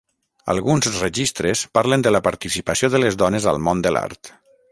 Alguns 0.53 0.87
registres 0.93 1.61
parlen 1.79 2.05
de 2.07 2.15
la 2.15 2.23
participació 2.29 2.91
de 2.95 3.03
les 3.05 3.21
dones 3.25 3.47
al 3.55 3.63
món 3.69 3.87
de 3.87 3.93
l'art. 3.97 4.35